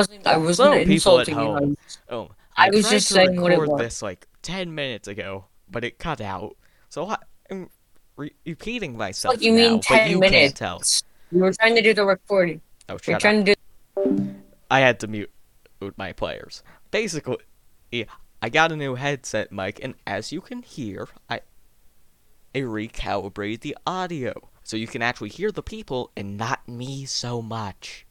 [0.00, 1.40] wasn't, I wasn't So, people at insulting you.
[1.40, 1.68] I home.
[1.70, 3.80] was- Oh, I was just saying what it record was.
[3.80, 6.56] this like ten minutes ago, but it cut out.
[6.88, 7.16] So I,
[7.50, 7.70] I'm
[8.16, 10.36] re- repeating myself What you now, mean but ten you minutes?
[10.36, 10.82] can't tell.
[11.32, 12.60] We were trying to do the recording.
[12.88, 13.20] Oh, We were shut up.
[13.20, 14.34] trying to do.
[14.70, 15.30] I had to mute
[15.80, 16.62] mute my players.
[16.90, 17.38] Basically,
[18.42, 21.40] I got a new headset mic, and as you can hear, I
[22.54, 27.40] I recalibrated the audio so you can actually hear the people and not me so
[27.40, 28.06] much.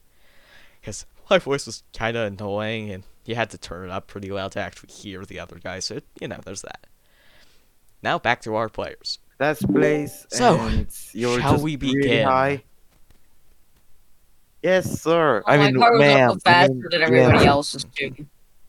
[0.80, 4.30] Because my voice was kind of annoying, and you had to turn it up pretty
[4.32, 5.86] loud to actually hear the other guys.
[5.86, 6.88] So you know, there's that.
[8.02, 9.20] Now back to our players.
[9.38, 10.26] That's Blaze.
[10.30, 12.28] So, and you're shall just we really begin?
[12.28, 12.64] high.
[14.62, 15.42] Yes, sir.
[15.48, 16.30] I mean, my car was ma'am.
[16.32, 17.50] also I faster mean, than everybody yeah.
[17.50, 18.14] else's too.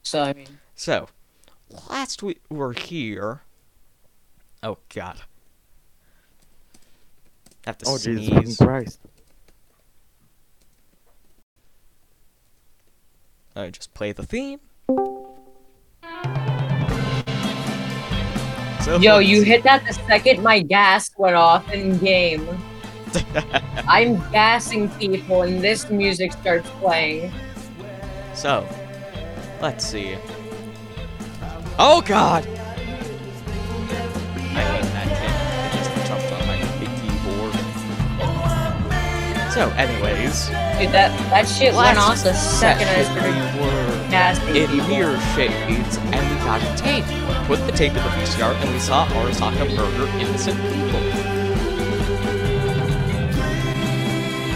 [0.03, 0.47] So I mean,
[0.77, 1.09] So,
[1.89, 3.41] last we were here.
[4.63, 5.21] Oh God.
[7.67, 8.57] Have to Oh, Jesus.
[8.57, 9.01] Christ.
[13.61, 14.61] I just play the theme.
[18.83, 22.49] So yo, you hit that the second my gas went off in game.
[23.89, 27.33] I'm gassing people, and this music starts playing.
[28.35, 28.67] so,
[29.61, 30.17] let's see.
[31.79, 32.47] Oh God!
[39.61, 40.47] So, anyways,
[40.81, 44.57] Dude, that that shit went off last the second I session started we were gassing
[44.57, 44.89] in people.
[44.89, 47.05] mirror shades, and we got a tape.
[47.47, 51.01] Put the tape in the VCR, and we saw Arasaka murder innocent people.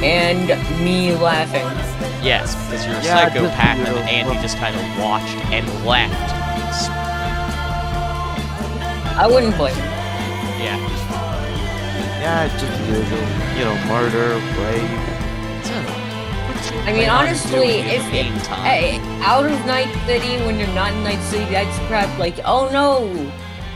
[0.02, 0.48] and
[0.82, 1.68] me laughing.
[2.24, 5.36] Yes, because you're a Yeah, just psychopath, a and little- Andy just kind of watched
[5.52, 6.32] and left.
[9.20, 9.74] I wouldn't blame.
[9.74, 9.84] him.
[10.64, 11.03] Yeah.
[12.24, 13.18] Yeah, it's just usual.
[13.58, 14.80] You know, murder, rape.
[15.62, 15.76] So,
[16.48, 18.02] what you I mean, honestly, doing if?
[18.64, 22.18] Hey, out of Night City when you're not in Night City, that's crap.
[22.18, 23.30] Like, oh no.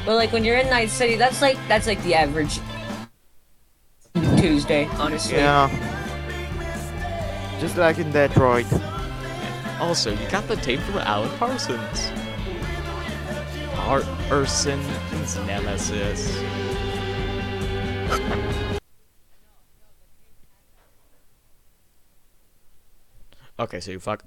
[0.06, 2.60] But like when you're in Night City, that's like that's like the average
[4.38, 5.36] Tuesday, honestly.
[5.36, 5.68] Yeah.
[7.60, 8.64] Just like in Detroit.
[9.78, 12.10] Also, you got the tape from Alan Parsons.
[13.76, 16.42] Art Parsons Nemesis.
[23.60, 24.24] Okay, so you fuck.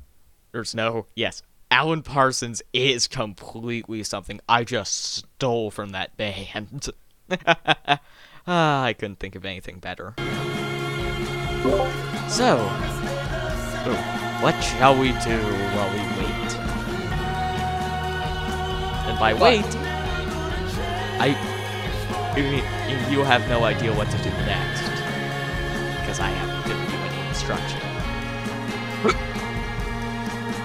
[0.52, 1.06] There's no.
[1.16, 1.42] Yes.
[1.70, 6.90] Alan Parsons is completely something I just stole from that band.
[8.46, 10.14] ah, I couldn't think of anything better.
[12.28, 12.58] So,
[14.42, 15.38] what shall we do
[15.74, 16.56] while we wait?
[19.08, 19.64] And by wait,
[21.22, 21.51] I.
[22.34, 24.82] I mean, you have no idea what to do next.
[26.00, 27.80] Because I haven't given you any instruction.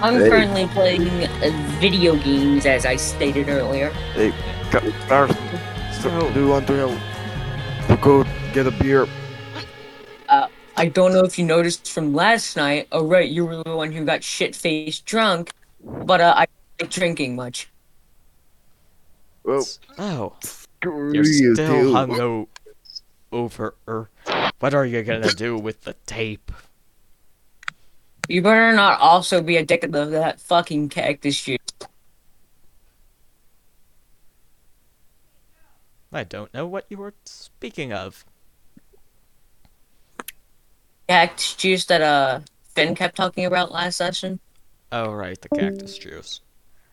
[0.03, 0.29] I'm Hey.
[0.29, 3.91] currently playing uh, video games, as I stated earlier.
[4.15, 4.33] Hey,
[4.71, 5.37] Ca- Carson,
[6.01, 6.99] So- do you want to help?
[7.89, 9.07] To go get a beer?
[10.79, 12.87] I don't know if you noticed from last night.
[12.93, 15.51] Oh, right, you were the one who got shit faced drunk,
[15.83, 17.71] but uh, I don't like drinking much.
[19.43, 19.65] Well,
[19.97, 21.95] Oh, screw you're still dude.
[21.95, 22.49] hungo
[23.33, 23.75] over.
[24.59, 26.53] What are you gonna do with the tape?
[28.29, 31.59] You better not also be addicted to that fucking cactus juice.
[36.13, 38.25] I don't know what you were speaking of.
[41.09, 42.41] Cactus juice that uh
[42.75, 44.41] Finn kept talking about last session.
[44.93, 46.41] Oh, right, the cactus juice.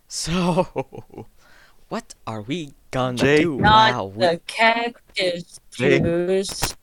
[0.08, 1.28] So,
[1.90, 3.42] what are we gonna Jake.
[3.42, 6.04] do Not the cactus Jake.
[6.04, 6.76] juice.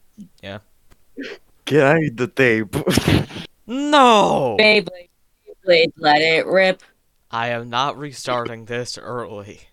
[0.42, 2.76] Can I eat the tape?
[3.66, 4.56] No!
[4.58, 5.10] Beyblade,
[5.46, 6.82] Beyblade, let it rip.
[7.30, 9.60] I am not restarting this early.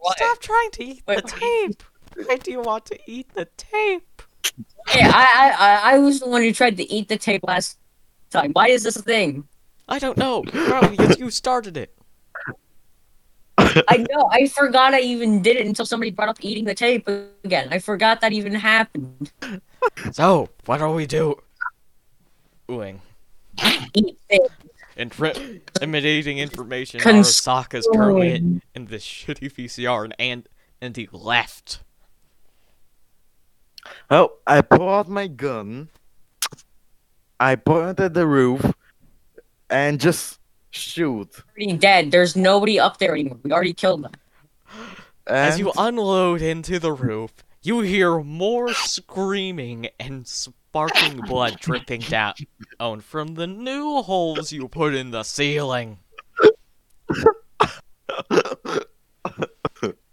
[0.00, 0.16] What?
[0.16, 1.82] Stop trying to eat the tape!
[2.24, 4.22] Why do you want to eat the tape?
[4.94, 7.78] Yeah, I, I, I, I was the one who tried to eat the tape last
[8.30, 8.52] time.
[8.54, 9.46] Why is this a thing?
[9.88, 10.42] I don't know.
[10.44, 11.94] Probably because you started it.
[13.88, 14.28] I know.
[14.32, 17.08] I forgot I even did it until somebody brought up eating the tape
[17.44, 17.68] again.
[17.70, 19.32] I forgot that even happened.
[20.12, 21.40] So, what are we do-
[22.68, 23.00] doing?
[23.94, 24.40] Eat tape.
[24.96, 27.00] Intri- intimidating information.
[27.00, 30.48] Cons- Arasaka's currently in, in this shitty VCR and, and
[30.80, 31.80] and he left.
[34.10, 35.88] Oh, I pulled out my gun.
[37.38, 38.72] I pointed at the roof,
[39.70, 40.39] and just
[40.70, 41.42] shoot.
[41.58, 42.10] Already dead.
[42.10, 43.38] There's nobody up there anymore.
[43.42, 44.12] We already killed them.
[45.26, 47.32] And As you unload into the roof,
[47.62, 52.34] you hear more screaming and sparkling blood dripping down
[53.00, 55.98] from the new holes you put in the ceiling.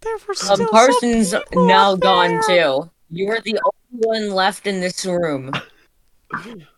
[0.01, 2.89] There were still Um, some Carson's now up gone too.
[3.09, 5.51] You are the only one left in this room.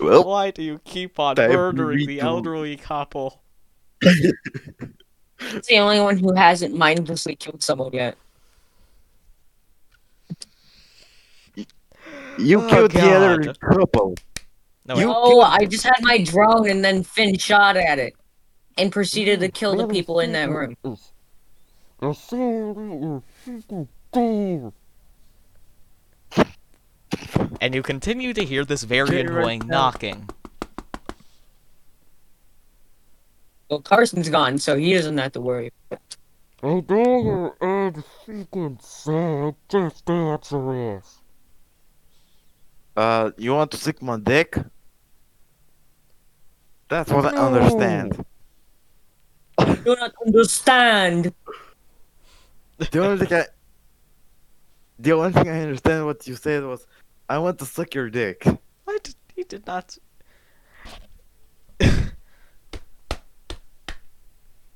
[0.00, 3.42] Well, Why do you keep on murdering the elderly couple?
[5.40, 8.16] It's the only one who hasn't mindlessly killed someone yet.
[12.36, 13.60] you Oh, killed the other God.
[13.60, 14.14] couple.
[14.86, 15.14] No, You- wait.
[15.16, 18.14] Oh, I just had my drone and then Finn shot at it
[18.76, 20.76] and proceeded to kill the people in that room.
[27.60, 29.68] And you continue to hear this very Get annoying down.
[29.68, 30.28] knocking.
[33.70, 35.70] Well, Carson's gone, so he doesn't have to worry.
[36.62, 41.20] I know you're in sequence, uh, just answer this.
[42.96, 44.58] Uh, you want to suck my dick?
[46.88, 47.54] That's what I No.
[47.54, 48.24] understand.
[49.58, 51.32] Do not understand.
[52.78, 53.46] The only thing I,
[54.98, 56.86] the only thing I understand what you said was,
[57.28, 58.44] I want to suck your dick.
[58.46, 59.96] I did, he did not.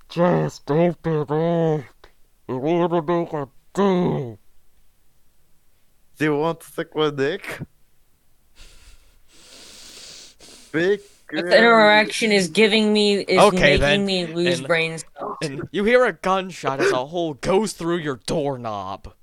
[0.08, 1.84] Just open up.
[2.48, 4.38] You wanna make a deal.
[6.18, 7.60] Do you want to suck my dick?
[10.70, 11.00] Big.
[11.30, 15.36] This interaction is giving me is Okay, making then, me lose and- brain cells.
[15.42, 19.14] And you hear a gunshot as a hole goes through your doorknob.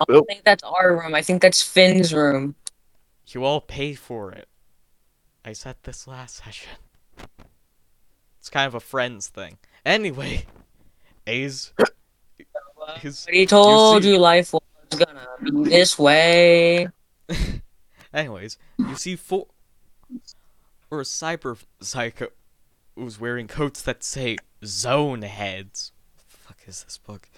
[0.00, 1.14] Oh, I don't think that's our room.
[1.14, 2.54] I think that's Finn's room.
[3.28, 4.48] You all pay for it.
[5.44, 6.70] I said this last session.
[8.38, 9.58] It's kind of a friends thing.
[9.84, 10.46] Anyway,
[11.26, 11.72] A's.
[13.00, 14.62] his, he told see- you life was
[14.98, 16.88] gonna be this way.
[18.14, 19.46] anyways, you see four
[20.90, 22.28] or a cyber psycho
[22.96, 25.92] who's wearing coats that say Zoneheads.
[26.16, 27.28] fuck is this book?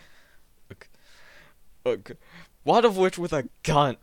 [0.70, 0.88] Okay.
[1.84, 2.14] Okay.
[2.70, 3.96] One of which with a gun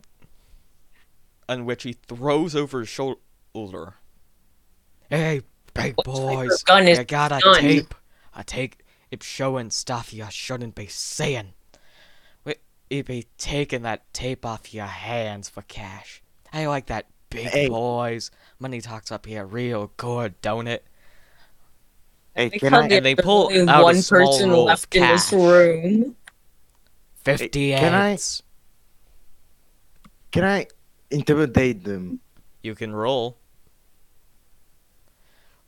[1.48, 3.94] on which he throws over his shoulder.
[5.08, 5.40] Hey,
[5.72, 7.54] big What type of boys, gun is you got a gun?
[7.62, 7.94] tape.
[8.36, 11.54] A tape it's showing stuff you shouldn't be saying.
[12.44, 12.56] We
[12.90, 16.22] you be taking that tape off your hands for cash.
[16.52, 17.68] I like that big Hey.
[17.70, 18.30] boys.
[18.58, 20.84] Money talks up here real good, don't it?
[22.34, 22.86] Hey, can I?
[22.86, 25.32] And they pull only out a one small person roll of left in this cash.
[25.32, 26.16] room.
[27.24, 28.42] Fifty can I- eggs.
[30.30, 30.66] Can I
[31.10, 32.20] intimidate them?
[32.62, 33.38] You can roll.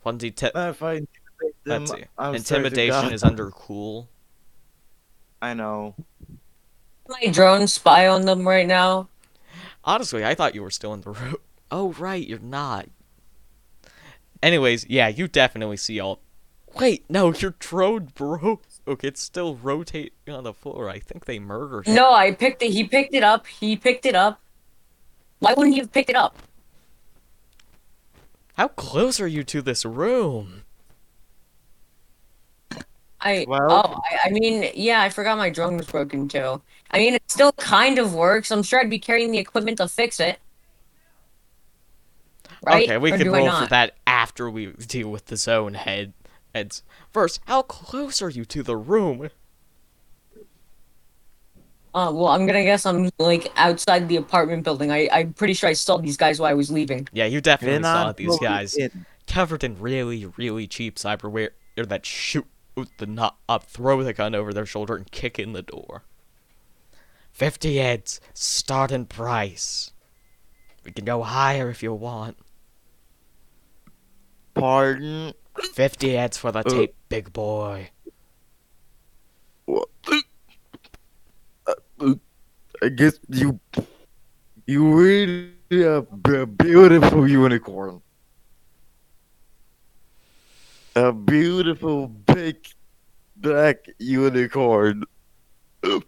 [0.03, 0.51] One d ten.
[0.55, 2.05] If I intimidate them, Let's see.
[2.17, 4.09] I'm sorry Intimidation is under cool.
[5.41, 5.95] I know.
[7.07, 9.09] My drone spy on them right now.
[9.83, 11.35] Honestly, I thought you were still in the room.
[11.73, 12.89] Oh, right, you're not.
[14.43, 16.19] Anyways, yeah, you definitely see all.
[16.75, 18.65] Wait, no, your drone broke.
[18.85, 20.89] Okay, it's still rotating on the floor.
[20.89, 21.95] I think they murdered him.
[21.95, 22.71] No, I picked it.
[22.71, 23.47] He picked it up.
[23.47, 24.41] He picked it up.
[25.41, 26.37] Why wouldn't he have picked it up?
[28.53, 30.61] How close are you to this room?
[33.19, 36.61] I Well- oh I, I mean yeah I forgot my drone was broken too.
[36.91, 38.51] I mean it still kind of works.
[38.51, 40.39] I'm sure I'd be carrying the equipment to fix it.
[42.63, 42.83] Right?
[42.87, 46.13] Okay, we Or can roll for that after we deal with the zone head.
[46.53, 46.83] Heads.
[47.09, 49.29] First, how close are you to the room?
[51.93, 54.91] Uh, well, I'm gonna guess I'm like outside the apartment building.
[54.91, 57.07] I I'm pretty sure I saw these guys while I was leaving.
[57.11, 59.05] Yeah, you definitely Then saw these guys in.
[59.27, 62.45] covered in really, really cheap cyberware or that shoot
[62.97, 66.03] the nut up, throw the gun over their shoulder, and kick in the door.
[67.31, 69.91] Fifty eds, starting price.
[70.85, 72.37] We can go higher if you want.
[74.53, 75.33] Pardon?
[75.73, 76.63] Fifty eds for the Uh.
[76.63, 77.89] tape, big boy.
[79.65, 79.89] What?
[80.07, 80.15] Uh,
[81.67, 81.73] uh,
[82.83, 83.59] I guess you
[84.65, 85.51] you really
[85.83, 86.01] a
[86.45, 88.01] beautiful unicorn.
[90.95, 92.67] A beautiful big
[93.35, 95.03] black unicorn.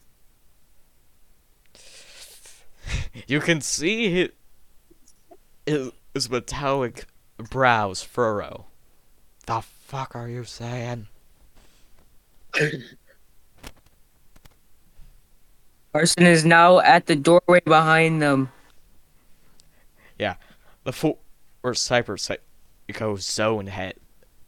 [3.28, 4.30] You can see his,
[5.66, 7.06] his, his metallic
[7.38, 8.66] brows furrow.
[9.46, 11.08] The fuck are you saying?
[15.94, 18.52] Carson is now at the doorway behind them.
[20.18, 20.36] Yeah,
[20.84, 21.20] the four
[21.62, 23.96] or cyberpsycho zone head,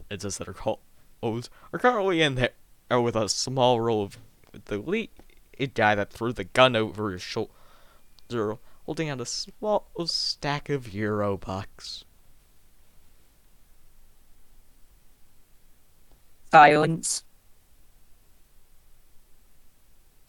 [0.09, 0.79] it just that are called,
[1.21, 2.49] are currently in there
[2.91, 4.17] uh, with a small roll of
[4.65, 5.09] the lead
[5.59, 10.93] A guy that threw the gun over his shoulder, holding out a small stack of
[10.93, 12.05] Euro bucks.
[16.51, 17.23] Silence.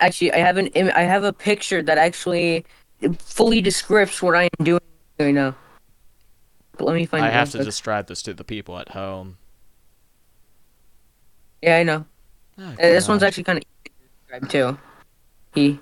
[0.01, 2.65] Actually, I have an Im- I have a picture that actually
[3.19, 4.81] fully describes what I am doing
[5.19, 5.55] right now.
[6.77, 7.25] But let me find.
[7.25, 7.65] I have to quick.
[7.65, 9.39] describe this to the people at home.
[11.63, 12.05] Yeah, I know.
[12.59, 14.79] Oh, Uh, this one's actually kind of easy to describe too.
[15.55, 15.81] He.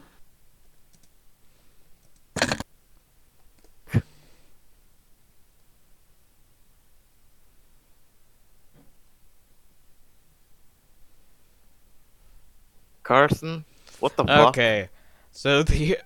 [13.02, 13.64] Carson,
[14.04, 14.48] what the fuck?
[14.48, 14.88] Okay,
[15.32, 15.96] so the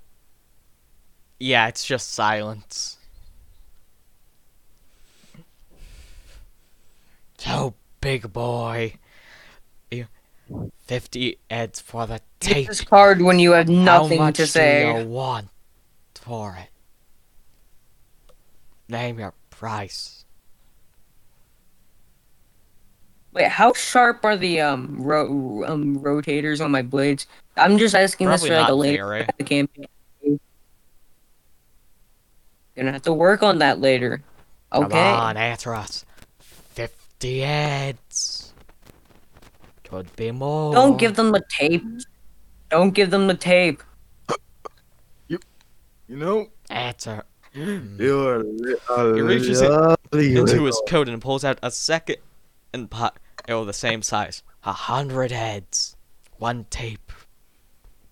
[1.40, 2.96] yeah, it's just silence.
[7.38, 8.94] So big boy,
[9.90, 10.06] you
[10.86, 12.68] fifty eds for the Take tape.
[12.68, 14.92] this card when you have nothing How much to say.
[14.92, 15.48] do you want
[16.14, 16.70] for it?
[18.88, 20.24] Name your price.
[23.32, 27.26] Wait, how sharp are the um ro- um rotators on my blades?
[27.58, 29.18] I'm just asking Probably this for like a not later very.
[29.24, 29.86] part of the campaign.
[32.76, 34.22] Gonna have to work on that later.
[34.72, 34.88] Okay.
[34.88, 36.04] Come on, answer us.
[36.38, 38.52] Fifty eds.
[39.84, 40.72] Could be more.
[40.74, 41.84] Don't give them the tape.
[42.70, 43.82] Don't give them the tape.
[45.28, 45.38] You
[46.06, 47.22] you know, answer.
[47.54, 52.16] you're a He reaches lovely into little- his coat and pulls out a second
[52.72, 54.42] and pot oh the same size.
[54.64, 55.96] A hundred eds.
[56.38, 57.07] One tape.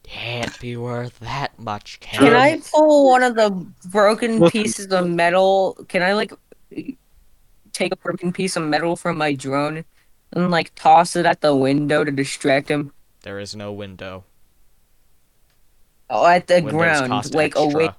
[0.07, 2.35] Can't be worth that much, can, Can?
[2.35, 3.51] I pull one of the
[3.87, 5.77] broken Look- pieces of metal?
[5.89, 6.33] Can I like
[7.73, 9.85] take a broken piece of metal from my drone
[10.33, 12.93] and like toss it at the window to distract him?
[13.23, 14.25] There is no window.
[16.09, 17.65] Oh, at the Windows ground, cost like extra.
[17.65, 17.91] away.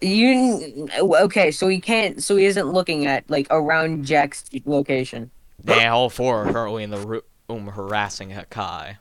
[0.00, 1.50] You okay?
[1.52, 2.20] So he can't.
[2.22, 5.30] So he isn't looking at like around Jack's location.
[5.64, 8.96] Yeah, all four are currently in the room um, harassing Hakai.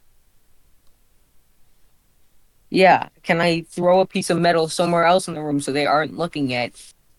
[2.73, 3.09] Yeah.
[3.21, 6.17] Can I throw a piece of metal somewhere else in the room so they aren't
[6.17, 6.71] looking at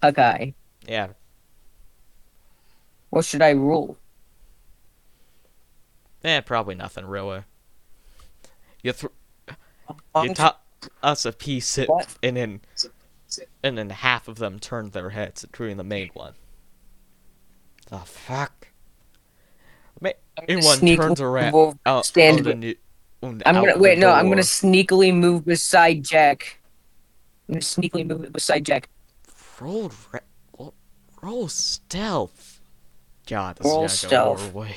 [0.03, 0.53] Hakai?
[0.89, 1.09] Yeah,
[3.11, 3.97] What should I rule?
[6.25, 7.45] eh, probably nothing really.
[8.83, 9.13] You th-
[10.23, 10.57] you toss
[11.03, 11.89] us a piece it,
[12.23, 12.61] and then
[13.63, 16.35] and then half of them turned their heads, including the main one.
[17.91, 18.69] The fuck?
[20.01, 21.79] Ma- I'm main gonna one sneak turns around.
[21.87, 22.53] Out, stand out
[23.33, 23.99] the be- new- I'm gonna wait.
[23.99, 26.61] No, I'm gonna sneakily move beside Jack.
[27.49, 28.89] I'm gonna sneakily move beside Jack.
[29.61, 29.91] roll.
[30.13, 30.21] Re-
[30.59, 30.75] roll,
[31.23, 32.61] roll stealth.
[33.27, 34.77] God, this Roll is gonna go stealth.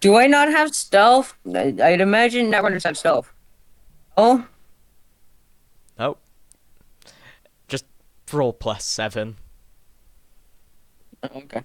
[0.00, 1.34] Do I not have stealth?
[1.54, 3.32] I- I'd imagine Netrunners have stealth.
[4.16, 4.46] Oh,
[5.98, 6.18] Nope.
[7.68, 7.84] Just
[8.32, 9.36] roll plus seven.
[11.22, 11.62] Oh, okay.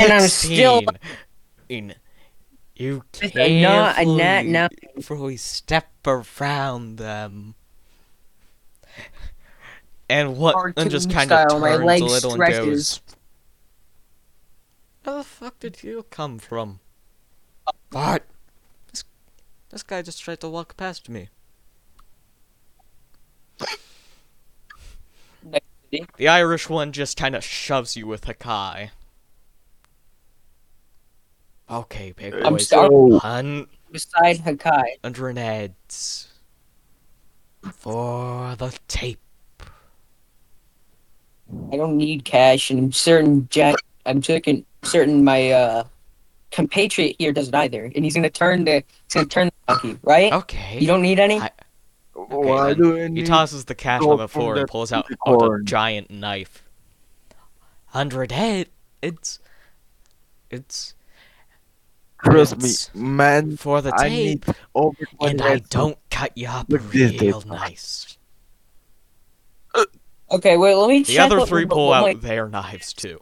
[0.00, 0.82] And I'm still-
[1.68, 1.94] In-
[2.74, 7.54] You a na- a nat carefully, carefully step around them.
[10.08, 10.74] And what?
[10.76, 12.58] And just kind of style, my turns a little stretches.
[12.58, 13.00] and goes.
[15.04, 16.80] Where the fuck did you come from?
[17.90, 18.26] Bart!
[18.90, 19.04] This,
[19.70, 21.28] this guy just tried to walk past me.
[25.90, 28.90] The Irish one just kind of shoves you with Hakai.
[31.72, 32.68] Okay, big I'm boys.
[32.68, 33.18] sorry.
[33.18, 34.84] Hun- Beside Hakai.
[35.04, 36.28] hundred eds
[37.72, 39.20] for the tape.
[41.70, 43.76] I don't need cash, and I'm certain Jack.
[44.06, 45.84] I'm certain certain my uh
[46.50, 50.32] compatriot here doesn't either, and he's gonna turn the he's gonna turn the monkey, right?
[50.32, 50.78] Okay.
[50.78, 51.38] You don't need any.
[51.38, 51.50] I-
[52.14, 55.42] Why then do He need tosses the cash on the floor and pulls out, out
[55.42, 56.62] a giant knife.
[57.86, 58.68] Hundred head.
[59.02, 59.38] It's.
[60.50, 60.94] It's
[62.24, 62.62] Trust
[62.94, 63.56] me, man.
[63.56, 67.46] for the I tape, need over and I don't cut you up Look real tape.
[67.46, 68.16] nice.
[70.30, 70.74] Okay, wait.
[70.74, 71.30] Let me The check.
[71.30, 73.20] other three what- pull what out My, their knives too.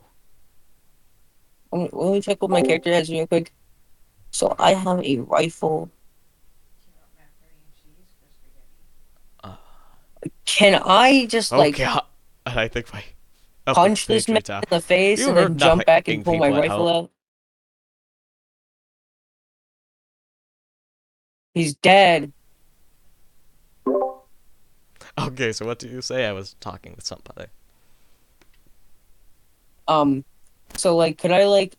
[1.73, 3.52] let me check what my character has real quick.
[4.33, 5.90] So I have a rifle.
[9.42, 9.57] Uh.
[10.45, 11.99] Can I just like okay,
[12.47, 13.02] I think my
[13.66, 16.50] oh, punch this man in the face You and then jump back and pull my
[16.50, 17.04] rifle home.
[17.07, 17.11] out?
[21.54, 22.33] He's dead.
[25.19, 26.26] Okay, so what do you say?
[26.26, 27.47] I was talking with somebody.
[29.88, 30.25] Um,
[30.76, 31.76] so like, could I like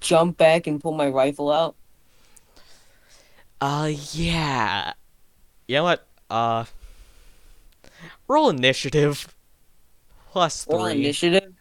[0.00, 1.74] jump back and pull my rifle out?
[3.60, 4.92] Uh, yeah.
[5.66, 6.06] You know what?
[6.30, 6.64] Uh,
[8.28, 9.34] roll initiative
[10.30, 10.76] plus three.
[10.76, 11.52] Roll initiative.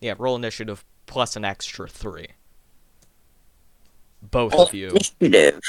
[0.00, 2.28] Yeah, roll initiative plus an extra three.
[4.22, 4.96] Both Roll of you.
[5.20, 5.60] Initiative.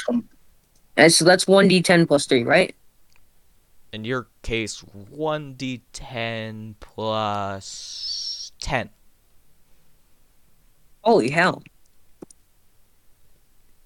[0.96, 2.74] And so that's one d10 plus three, right?
[3.92, 8.90] In your case, one d10 plus ten.
[11.02, 11.62] Holy hell.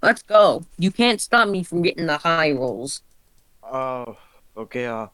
[0.03, 0.65] Let's go.
[0.79, 3.03] You can't stop me from getting the high rolls.
[3.63, 4.17] Oh,
[4.57, 4.87] okay.
[4.87, 5.09] Uh,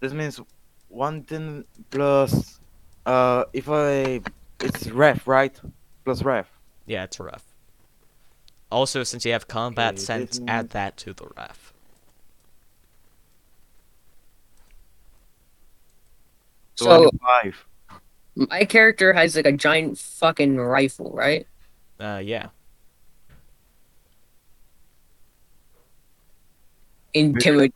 [0.00, 0.40] this means
[0.88, 2.60] one ten plus.
[3.04, 4.20] Uh, if I
[4.60, 5.58] it's ref right?
[6.04, 6.48] Plus ref.
[6.86, 7.44] Yeah, it's a ref.
[8.70, 11.72] Also, since you have combat Okay, this sense, add that to the ref.
[16.76, 17.66] So five.
[18.36, 21.46] my character has like a giant fucking rifle, right?
[21.98, 22.48] Uh, yeah.
[27.12, 27.72] Intimidation.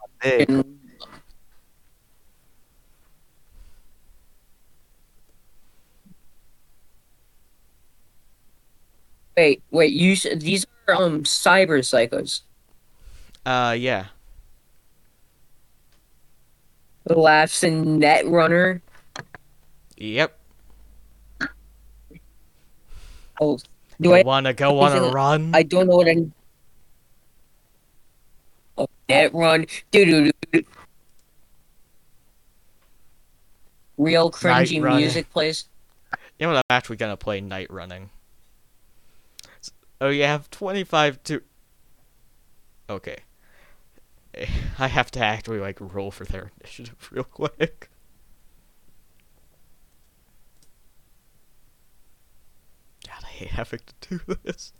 [9.37, 9.93] Wait, wait.
[9.93, 12.43] You s- these are um cyberpsychos.
[13.45, 14.07] Uh, yeah.
[17.07, 18.81] Laughs and net runner.
[19.97, 20.39] Yep.
[23.41, 23.59] Oh,
[24.01, 24.23] do you I?
[24.23, 25.55] wanna go on a run?
[25.55, 26.27] I don't know what I.
[28.79, 29.67] Oh, net run.
[29.91, 30.63] Doo doo.
[33.99, 35.67] Real cringy music plays.
[36.39, 36.59] You know what?
[36.59, 38.11] I'm actually gonna play night running.
[40.01, 41.43] Oh, you have 25 to.
[42.89, 43.19] Okay.
[44.35, 44.47] Eh,
[44.79, 47.91] I have to actually like roll for their initiative real quick.
[53.07, 54.73] God, I hate having to do this.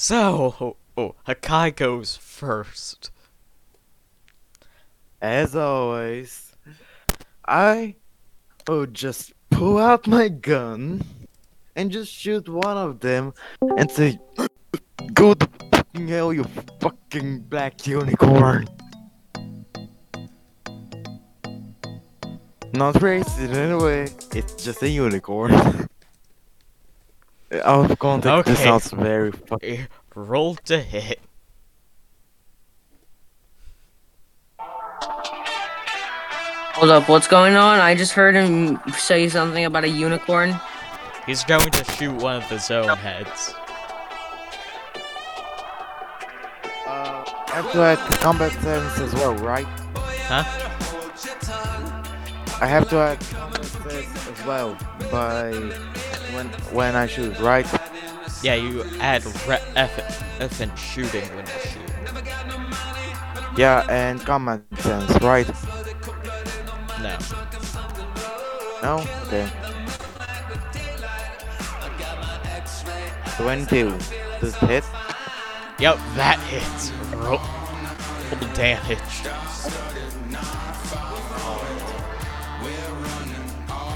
[0.00, 3.10] So, oh, Hakai goes first.
[5.20, 6.52] as always,
[7.44, 7.96] I
[8.68, 11.02] would just pull out my gun
[11.74, 13.34] and just shoot one of them
[13.76, 14.20] and say,
[15.14, 16.44] "Go to fucking hell, you
[16.80, 18.68] fucking black unicorn."
[22.72, 24.02] Not racist in any way.
[24.32, 25.88] It's just a unicorn.
[27.52, 28.64] Out of context, this Okay.
[28.68, 29.60] sounds very fuck.
[29.62, 31.20] Eh, Roll to hit.
[36.74, 37.80] Hold up, what's going on?
[37.80, 40.54] I just heard him say something about a unicorn.
[41.26, 43.54] He's going to shoot one of the Zoneheads.
[46.86, 49.66] Uh, I have to add combat sense as well, right?
[50.28, 50.44] Huh?
[52.60, 54.78] I have to add combat sense as well
[55.10, 55.50] by
[56.34, 57.66] when when I shoot, right?
[58.42, 61.88] Yeah, you add re- F, F and shooting when you shoot.
[63.58, 65.48] Yeah, and combat sense, right?
[67.02, 67.18] No.
[68.82, 69.04] No?
[69.26, 69.50] Okay.
[73.38, 73.90] 22.
[74.40, 74.84] Does it hit?
[75.80, 76.90] Yep, that hits.
[77.14, 77.40] Roll,
[78.30, 78.98] roll damage.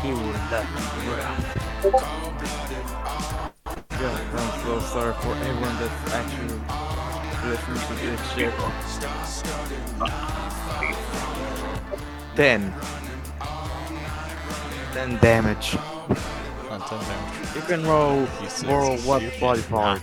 [0.02, 1.90] He will not Yeah,
[4.34, 6.60] I'm so sorry for everyone that's actually
[7.44, 8.54] listening to this shit.
[12.36, 12.72] 10.
[14.92, 15.74] 10 damage.
[16.70, 17.56] Not ten damage.
[17.56, 20.00] You can roll You roll what body part.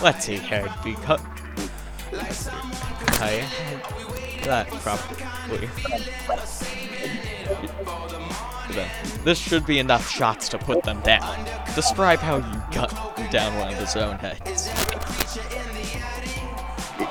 [0.00, 1.20] Let's see how it be cut.
[2.12, 3.44] I
[4.44, 5.68] that probably.
[8.70, 8.90] Then,
[9.24, 11.44] This should be enough shots to put them down.
[11.74, 12.90] Describe how you got
[13.30, 14.68] down one of his own heads.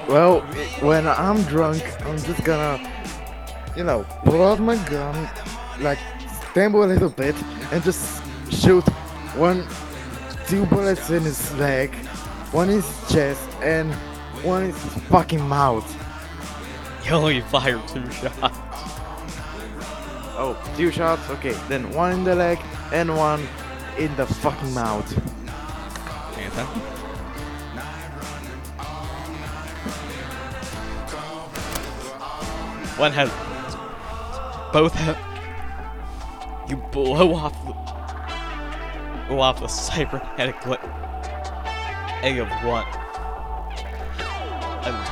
[0.08, 0.42] Well,
[0.82, 2.80] when I'm drunk, I'm just gonna,
[3.76, 5.30] you know, pull out my gun,
[5.80, 6.00] like
[6.52, 7.36] stumble a little bit,
[7.72, 8.84] and just shoot
[9.36, 9.66] one,
[10.48, 11.96] two bullets in his leg,
[12.52, 13.94] one in his chest, and
[14.44, 15.88] one in his fucking mouth.
[17.06, 18.58] You only fire two shots.
[20.36, 21.30] Oh, two shots?
[21.30, 22.60] Okay, then one in the leg
[22.92, 23.48] and one
[23.98, 25.12] in the fucking mouth.
[32.98, 33.30] One has
[34.72, 35.18] both have
[36.70, 37.74] you blow off the
[39.28, 40.56] blow off the cybernetic
[42.24, 43.03] egg of one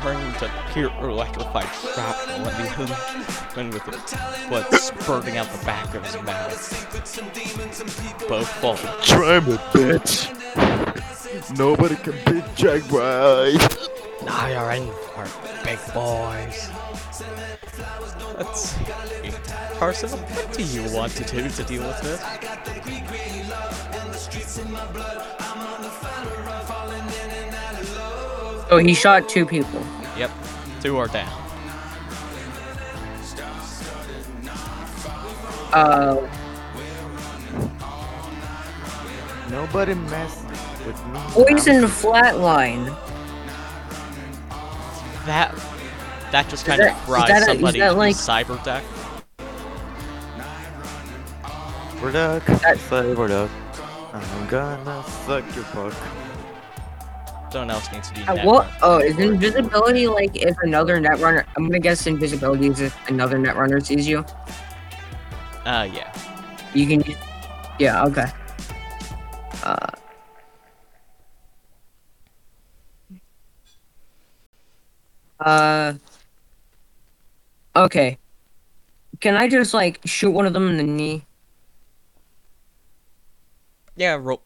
[0.04, 2.94] and turn into pure electrified shrapnel and the other
[3.54, 4.14] one with its
[4.48, 6.58] blood spurting out the back of his mouth.
[8.28, 8.76] Both fall.
[9.02, 10.28] Try me, bitch.
[11.56, 13.78] Nobody can beat Jack White.
[14.24, 15.32] Now you're in for it,
[15.64, 16.70] big boys.
[18.36, 18.84] Let's see.
[19.78, 22.20] Carson, what do you want to do to deal with this?
[28.72, 29.84] So he shot two people.
[30.16, 30.30] Yep,
[30.80, 31.28] two are down.
[35.74, 36.26] Uh,
[39.50, 40.42] Nobody mess
[40.86, 41.20] with me.
[41.32, 42.86] poison flatline.
[45.26, 45.54] That
[46.30, 48.64] that just kind that- of is fries that a- is somebody that who's like- cyber
[48.64, 48.84] deck.
[51.98, 52.46] Product.
[52.46, 53.52] That- Say product.
[54.14, 55.92] I'm gonna suck your cock.
[57.52, 58.64] Someone else needs to be Uh, what?
[58.64, 58.74] run.
[58.80, 61.44] Oh, is invisibility like if another netrunner?
[61.54, 64.24] I'm gonna guess invisibility is if another netrunner sees you.
[65.66, 66.10] Uh, yeah.
[66.72, 67.14] You can.
[67.78, 68.04] Yeah.
[68.04, 68.24] Okay.
[69.62, 69.86] Uh.
[75.38, 75.92] Uh.
[77.76, 78.16] Okay.
[79.20, 81.26] Can I just like shoot one of them in the knee?
[83.94, 84.42] Yeah, roll,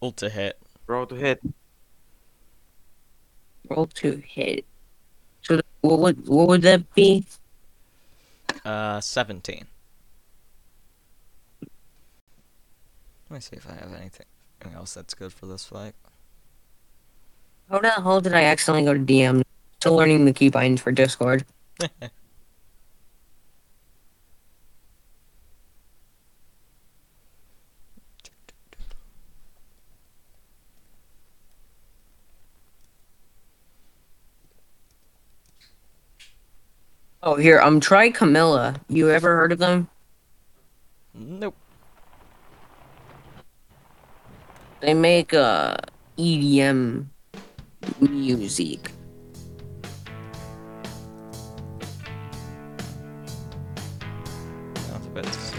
[0.00, 0.60] roll to hit.
[0.86, 1.40] Roll to hit.
[3.70, 4.64] Roll to hit.
[5.42, 7.24] So what would what would that be?
[8.64, 9.64] Uh, 17.
[13.30, 14.26] Let me see if I have anything
[14.74, 15.94] else that's good for this fight.
[17.70, 19.42] How the hell did I accidentally go to DM?
[19.78, 21.46] Still learning the keybinds for Discord.
[37.22, 38.80] Oh, here, um, try Camellia.
[38.88, 39.88] You ever heard of them?
[41.12, 41.54] Nope.
[44.80, 45.76] They make uh
[46.16, 47.04] EDM
[48.00, 48.90] music.
[54.90, 55.52] Alphabet's.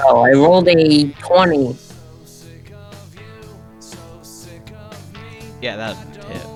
[0.00, 1.87] Oh, I rolled a twenty.
[5.60, 6.46] Yeah, that hit.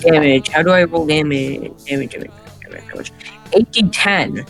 [0.00, 0.48] Damage.
[0.48, 1.70] How do I roll damage?
[1.84, 2.30] Damage, damage,
[2.62, 3.12] damage, damage.
[3.52, 4.46] 8 to 10.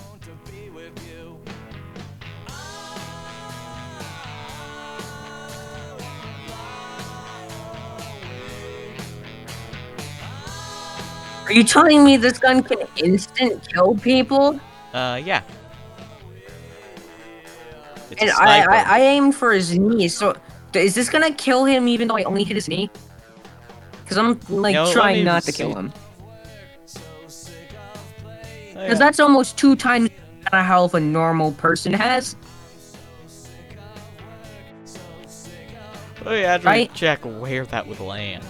[11.44, 14.58] Are you telling me this gun can instant kill people?
[14.94, 15.42] Uh, yeah.
[18.11, 18.62] It's And I.
[18.62, 20.35] I, I aimed for his knee, so
[20.74, 22.90] is this gonna kill him even though I only hit his knee?
[24.02, 25.62] Because I'm like trying not to see.
[25.62, 25.92] kill him.
[25.94, 26.02] Oh,
[28.74, 28.94] Because yeah.
[28.94, 30.11] that's almost two times
[30.50, 32.37] the health a normal person has.
[36.24, 36.94] Oh, yeah, I'd right?
[36.94, 38.44] check where that would land.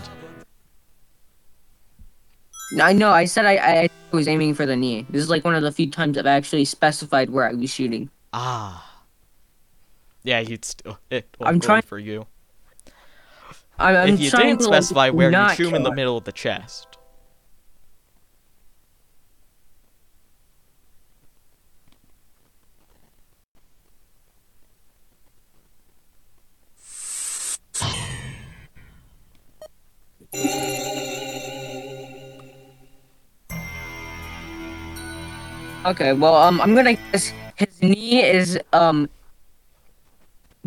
[2.80, 5.06] I know, I said I, I was aiming for the knee.
[5.10, 8.10] This is like one of the few times I've actually specified where I was shooting.
[8.32, 8.91] Ah.
[10.24, 12.26] Yeah, you'd still hit I'm trying- for you.
[13.78, 16.24] I, I'm if you trying didn't specify where you shoot him in the middle of
[16.24, 16.98] the chest.
[35.84, 39.08] Okay, well, um, I'm gonna guess his knee is um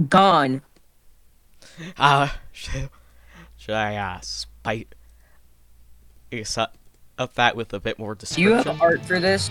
[0.10, 0.62] gone.
[1.97, 2.89] Ah, should,
[3.58, 4.95] should I uh, spite
[6.31, 8.71] is up that with a bit more Do you description?
[8.73, 9.49] have art for this?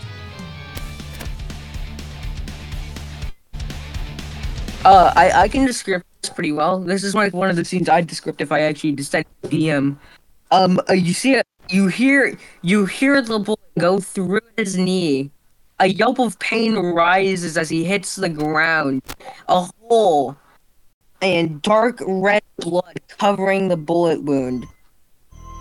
[4.84, 6.78] Uh, I I can describe this pretty well.
[6.80, 9.96] This is like one of the scenes I'd descript if I actually decided to DM.
[10.50, 11.46] Um, uh, you see it.
[11.70, 15.30] You hear you hear the bullet go through his knee.
[15.80, 19.02] A yelp of pain rises as he hits the ground.
[19.48, 20.36] A hole
[21.20, 24.66] and dark red blood covering the bullet wound.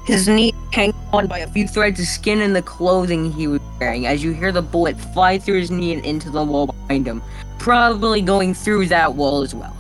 [0.06, 3.62] His knee hangs on by a few threads of skin and the clothing he was
[3.80, 7.08] wearing as you hear the bullet fly through his knee and into the wall behind
[7.08, 7.24] him,
[7.58, 9.76] probably going through that wall as well.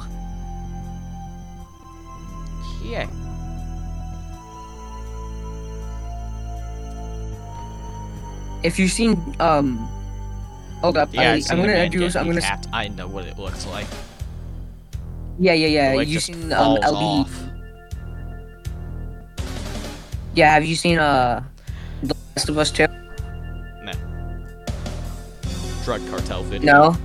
[2.83, 3.07] Yeah.
[8.63, 9.89] If you've seen um
[10.83, 12.67] hold up, Yeah, I, I'm gonna man do I'm gonna decapped.
[12.73, 13.87] I know what it looks like.
[15.39, 15.95] yeah yeah yeah.
[15.95, 17.25] Like, you seen um LB?
[17.25, 17.43] off.
[20.35, 21.43] Yeah, have you seen uh,
[22.01, 22.87] The Last of Us Two?
[25.83, 26.71] Drug cartel video.
[26.71, 26.97] No.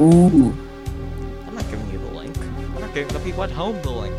[0.00, 0.56] Ooh.
[1.46, 2.36] I'm not giving you the link.
[2.38, 4.16] I'm not giving the people at home the link.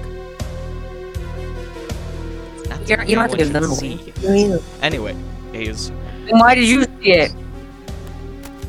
[2.69, 4.63] That's You're, don't have to give them the link.
[4.83, 5.15] Anyway,
[5.51, 7.33] Then Why did you see it?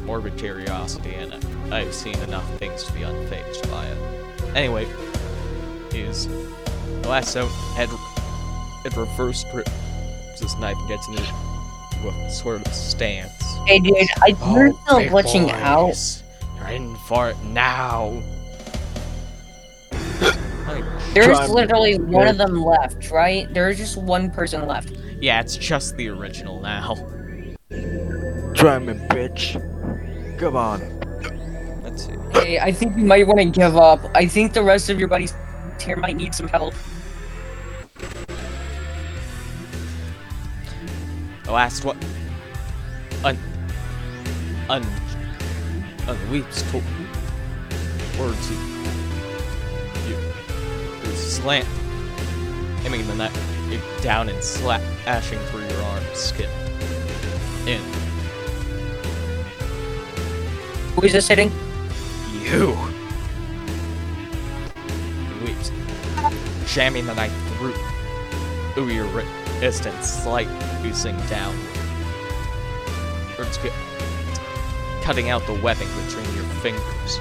[0.05, 1.35] Morbid curiosity, and
[1.73, 3.99] I've seen enough things to be unfazed by it.
[4.57, 4.87] Anyway,
[5.93, 7.89] he's the last so Ed
[8.87, 9.71] Ed reverse grips
[10.41, 11.23] his knife and gets into
[12.09, 13.33] a sort of stance.
[13.67, 15.87] Hey dude, I oh, you're still big glitching out.
[15.87, 16.23] boys,
[16.59, 18.21] You're in for it now.
[21.15, 22.31] There's literally one Yeah.
[22.31, 23.47] of them left, right?
[23.55, 24.91] There's just one person left.
[25.21, 26.95] yeah, it's just the original now.
[28.55, 29.55] Try me, bitch.
[30.39, 30.81] Come on.
[31.83, 32.13] Let's see.
[32.33, 34.01] Hey, I think you might want to give up.
[34.15, 35.35] I think the rest of your buddies
[35.81, 36.75] here might need some help.
[41.45, 41.99] The last one.
[43.25, 43.39] Un.
[44.69, 44.83] Un.
[46.07, 46.83] Unweeps to.
[48.19, 48.57] Words you.
[50.09, 50.17] You.
[51.05, 51.69] You slant.
[52.85, 56.51] Aiming the knife down and slashing through your arm, skin.
[57.67, 58.04] In.
[60.95, 61.51] Who is this hitting?
[62.43, 62.75] You.
[65.45, 65.55] He.
[66.67, 67.75] Jamming the knife through.
[68.77, 71.55] Ooh, your wrist and slightly sink down.
[75.03, 77.21] Cutting out the webbing between your fingers.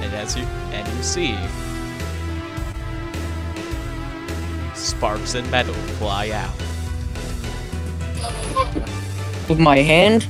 [0.00, 1.36] And as you and you see
[4.74, 6.56] sparks and metal fly out
[9.48, 10.26] With my hand?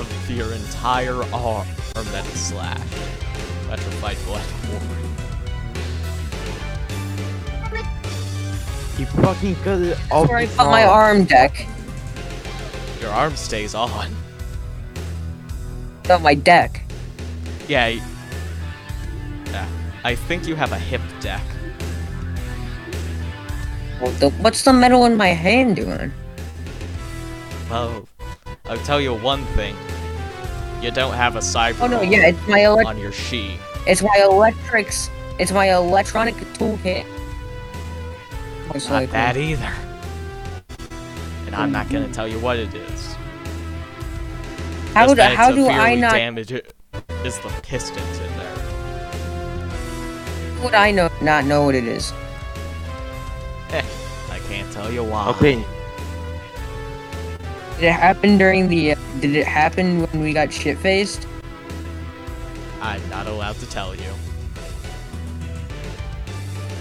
[0.00, 2.82] Of your entire arm that is slashed.
[3.68, 5.00] Petrified blood pouring.
[8.98, 10.28] You fucking cut it off.
[10.28, 11.16] Where I put my arm.
[11.18, 11.66] arm deck.
[13.00, 14.14] Your arm stays on.
[16.08, 16.82] Not my deck.
[17.68, 17.88] Yeah.
[17.88, 18.02] y-
[19.46, 19.66] Yeah.
[20.04, 21.42] I think you have a hip deck.
[24.00, 26.12] What the, what's the metal in my hand doing?
[27.70, 28.06] Well,
[28.74, 29.76] I'll tell you one thing.
[30.82, 33.56] You don't have a cyber Oh no, yeah, it's my elect- on your she.
[33.86, 35.10] it's my electrics.
[35.38, 37.06] It's my electronic toolkit.
[38.72, 39.72] Most Not that either.
[41.46, 43.14] And I'm not gonna tell you what it is.
[44.92, 46.12] How Just do that how it's do I severely not?
[46.12, 46.74] damage it
[47.24, 48.56] is the pistons in there.
[50.64, 52.12] Would I know not know what it is?
[53.70, 53.82] Eh,
[54.32, 55.28] I can't tell you why.
[55.28, 55.64] Okay.
[57.84, 58.92] Did it happen during the?
[58.92, 61.28] Uh, did it happen when we got shit faced?
[62.80, 64.10] I'm not allowed to tell you.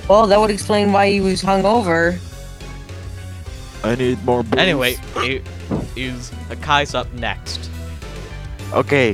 [0.08, 2.18] Well, that would explain why he was hungover.
[3.84, 4.58] I need more booze.
[4.58, 5.46] Anyway, it
[5.98, 7.70] is Hakai's up next.
[8.72, 9.14] Okay.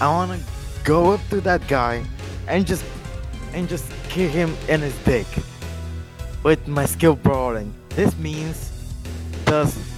[0.00, 0.40] I wanna
[0.84, 2.02] go up to that guy
[2.48, 2.82] and just
[3.52, 5.26] and just kick him in his dick
[6.42, 7.74] with my skill brawling.
[7.90, 8.72] This means
[9.44, 9.89] does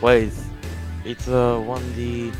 [0.00, 0.32] wait.
[1.04, 2.32] It's a one D.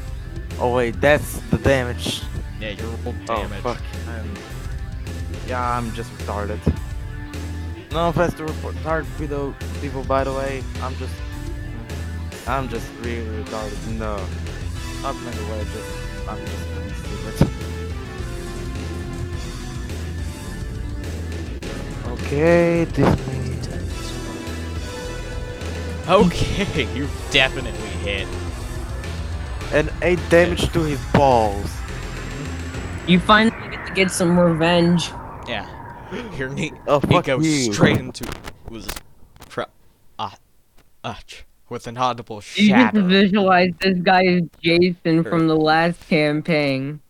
[0.59, 2.23] Oh wait, that's the damage.
[2.61, 3.81] Yeah, you're rolled Oh fuck.
[4.09, 4.35] I'm,
[5.47, 6.61] yeah, I'm just retarded.
[7.93, 10.63] No offense to retarded people, people, by the way.
[10.83, 11.15] I'm just,
[12.47, 13.99] I'm just really retarded.
[13.99, 14.17] No,
[15.03, 15.65] not in a way.
[15.73, 17.51] Just, I'm just really stupid.
[22.11, 23.40] Okay, this
[26.11, 28.27] Okay, you definitely hit.
[29.73, 31.71] and eight damage to his balls.
[33.07, 35.11] You finally get to get some revenge.
[35.47, 35.69] Yeah.
[36.37, 36.73] Your knee.
[36.89, 37.73] Oh he goes you.
[37.73, 38.25] straight into
[38.69, 38.89] was
[39.49, 39.71] cr-
[40.19, 40.35] ah,
[41.05, 42.63] ach, with an audible shatter.
[42.63, 43.03] You just shatter.
[43.03, 47.01] visualize this guy is Jason from the last campaign.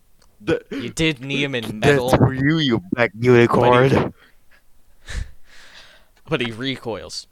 [0.42, 4.12] The- You did knee him in metal, That's for you, you black unicorn.
[6.28, 7.26] but he recoils.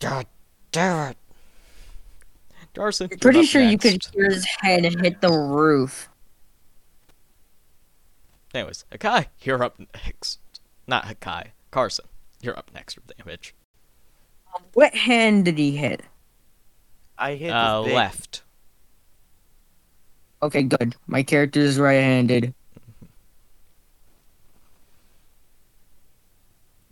[0.00, 0.26] God
[0.76, 1.16] damn it.
[2.74, 4.14] Carson, you're Pretty up sure you could next.
[4.14, 6.10] hear his head and hit the roof.
[8.54, 10.38] Anyways, Hakai, you're up next.
[10.86, 12.04] Not Hakai, Carson,
[12.42, 13.54] you're up next with damage.
[14.74, 16.02] What hand did he hit?
[17.18, 18.42] I hit Uh, his left.
[20.42, 20.94] Okay, good.
[21.06, 22.54] My character is right-handed.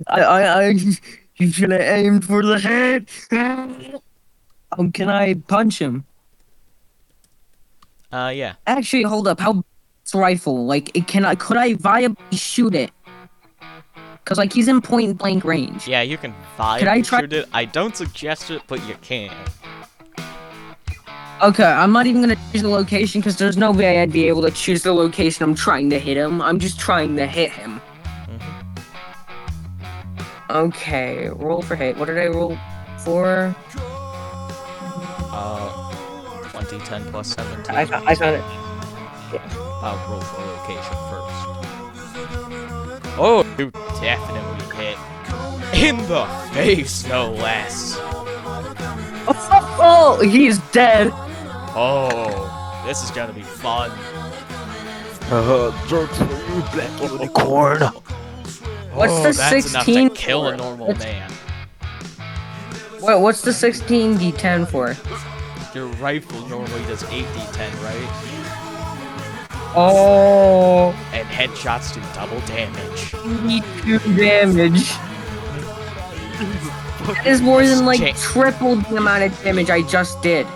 [0.08, 0.74] I, I, I,
[1.36, 3.08] you should have aimed for the head.
[4.76, 6.04] Um, can I punch him?
[8.12, 8.54] Uh, yeah.
[8.66, 9.40] Actually, hold up.
[9.40, 9.64] How
[10.14, 10.66] rifle?
[10.66, 12.90] Like, it can I could I viably shoot it?
[14.24, 15.86] Cause like he's in point blank range.
[15.86, 17.48] Yeah, you can Could I vibe try- shoot it.
[17.52, 19.30] I don't suggest it, but you can.
[21.42, 24.40] Okay, I'm not even gonna choose the location because there's no way I'd be able
[24.42, 26.40] to choose the location I'm trying to hit him.
[26.40, 27.82] I'm just trying to hit him.
[30.50, 31.96] Okay, roll for hit.
[31.96, 32.58] What did I roll
[32.98, 33.54] for?
[35.32, 35.90] Uh,
[36.50, 37.74] 20, 10 plus 17.
[37.74, 38.42] I, fo- I found it.
[39.82, 41.34] I'll roll for location first.
[43.16, 44.98] Oh, you definitely hit.
[45.82, 47.96] In the face, no less.
[49.26, 51.10] Oh, oh, he's dead.
[51.76, 53.90] Oh, this is gonna be fun.
[55.30, 57.82] Uh, jokes for you, black unicorn.
[58.94, 61.30] What's oh, the that's 16 enough to kill a normal What's- man.
[63.00, 63.20] What?
[63.20, 64.96] What's the 16 d10 for?
[65.76, 68.10] Your rifle normally does 8d10, right?
[69.76, 73.12] Oh, And headshots do double damage.
[73.14, 74.88] 82 damage.
[77.06, 80.46] That is more than like triple the amount of damage I just did.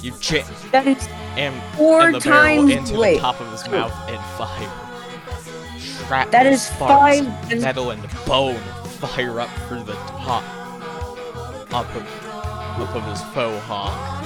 [0.00, 3.14] You chip That is and, Four and the barrel times- into wait.
[3.14, 4.83] the top of his mouth and fire.
[6.06, 8.56] Shrapnel That is sparks, five- that is- metal and bone
[9.00, 10.42] fire up through the top,
[11.72, 12.06] up of,
[12.80, 14.24] up of his faux hawk,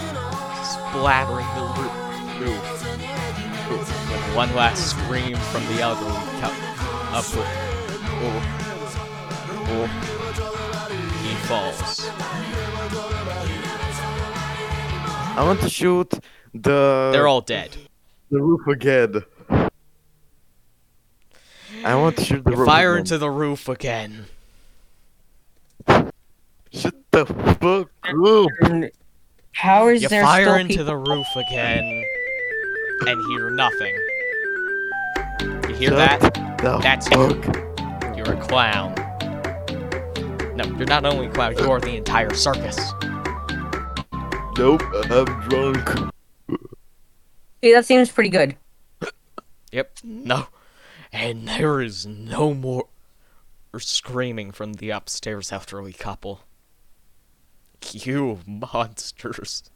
[0.65, 2.85] splattering the roo- roof.
[3.71, 6.65] With one last scream from the elderly couple,
[7.15, 7.47] up with,
[8.25, 8.41] oh,
[9.69, 9.87] oh,
[11.23, 12.09] he falls.
[15.37, 16.11] I want to shoot
[16.55, 17.77] the They're all dead.
[18.31, 19.23] the roof again.
[21.89, 22.67] I want to shoot the roof.
[22.67, 23.01] fire again.
[23.01, 24.27] into the roof again.
[26.71, 28.91] Shut the fuck up.
[29.53, 30.85] How is You there fire still into people?
[30.85, 32.05] the roof again
[33.07, 33.95] and hear nothing.
[35.71, 36.59] You hear Shut that?
[36.61, 37.31] The That's you.
[37.41, 38.17] fuck.
[38.17, 38.95] You're a clown.
[40.57, 42.77] No, you're not only a clown, you're the entire circus.
[44.59, 46.13] Nope, I'm drunk.
[47.63, 48.57] Hey, that seems pretty good.
[49.73, 49.91] Yep.
[50.05, 50.47] No.
[51.13, 52.89] And there is no more
[53.79, 56.41] screaming from the upstairs elderly couple.
[57.93, 59.71] You monsters.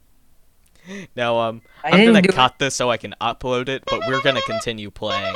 [1.15, 4.41] Now, um, I I'm gonna cut this so I can upload it, but we're gonna
[4.41, 5.35] continue playing.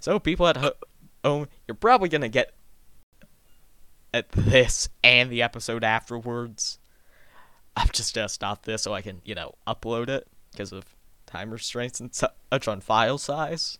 [0.00, 0.56] So, people at
[1.24, 2.54] home, you're probably gonna get
[4.14, 6.78] at this and the episode afterwards.
[7.76, 10.84] I'm just gonna stop this so I can, you know, upload it because of
[11.26, 13.78] time restraints and such on file size.